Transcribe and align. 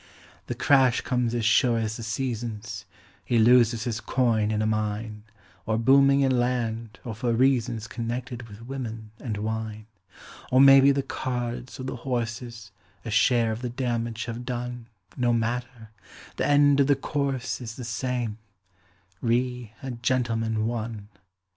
The 0.47 0.55
crash 0.55 1.01
comes 1.01 1.35
as 1.35 1.45
sure 1.45 1.77
as 1.77 1.95
the 1.95 2.01
seasons; 2.01 2.85
He 3.23 3.37
loses 3.37 3.83
his 3.83 4.01
coin 4.01 4.49
in 4.49 4.59
a 4.59 4.65
mine, 4.65 5.21
Or 5.67 5.77
booming 5.77 6.21
in 6.21 6.39
land, 6.39 6.97
or 7.03 7.13
for 7.13 7.33
reasons 7.33 7.85
Connected 7.85 8.49
with 8.49 8.65
women 8.65 9.11
and 9.19 9.37
wine. 9.37 9.85
Or 10.51 10.59
maybe 10.59 10.89
the 10.91 11.03
cards 11.03 11.79
or 11.79 11.83
the 11.83 11.97
horses 11.97 12.71
A 13.05 13.11
share 13.11 13.51
of 13.51 13.61
the 13.61 13.69
damage 13.69 14.25
have 14.25 14.43
done 14.43 14.87
No 15.17 15.33
matter; 15.33 15.91
the 16.37 16.47
end 16.47 16.79
of 16.79 16.87
the 16.87 16.95
course 16.95 17.61
is 17.61 17.75
The 17.75 17.83
same: 17.83 18.39
"Re 19.21 19.71
a 19.83 19.91
Gentleman, 19.91 20.65
One". 20.65 21.09